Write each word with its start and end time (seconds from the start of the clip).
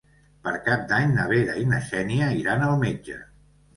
Per 0.45 0.53
Cap 0.67 0.87
d'Any 0.91 1.13
na 1.17 1.27
Vera 1.31 1.57
i 1.65 1.67
na 1.73 1.81
Xènia 1.91 2.31
iran 2.41 2.67
al 2.69 2.77
metge. 2.87 3.21